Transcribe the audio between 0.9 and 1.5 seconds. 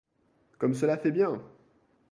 fait bien!